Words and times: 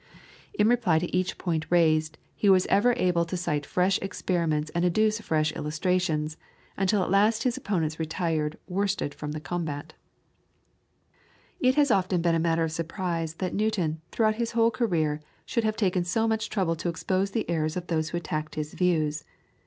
In 0.55 0.67
reply 0.67 0.97
to 0.97 1.15
each 1.15 1.37
point 1.37 1.67
raised, 1.69 2.17
he 2.33 2.49
was 2.49 2.65
ever 2.71 2.95
able 2.97 3.23
to 3.23 3.37
cite 3.37 3.67
fresh 3.67 3.99
experiments 4.01 4.71
and 4.73 4.83
adduce 4.83 5.21
fresh 5.21 5.51
illustrations, 5.55 6.37
until 6.75 7.03
at 7.03 7.11
last 7.11 7.43
his 7.43 7.55
opponents 7.55 7.99
retired 7.99 8.57
worsted 8.67 9.13
from 9.13 9.31
the 9.33 9.39
combat. 9.39 9.93
It 11.59 11.75
has 11.75 11.89
been 11.89 11.97
often 11.97 12.25
a 12.25 12.39
matter 12.39 12.65
for 12.67 12.73
surprise 12.73 13.35
that 13.35 13.53
Newton, 13.53 14.01
throughout 14.11 14.37
his 14.41 14.53
whole 14.53 14.71
career, 14.71 15.21
should 15.45 15.65
have 15.65 15.75
taken 15.77 16.03
so 16.03 16.27
much 16.27 16.49
trouble 16.49 16.75
to 16.77 16.89
expose 16.89 17.29
the 17.29 17.47
errors 17.47 17.77
of 17.77 17.85
those 17.85 18.09
who 18.09 18.17
attacked 18.17 18.55
his 18.55 18.73
views. 18.73 19.23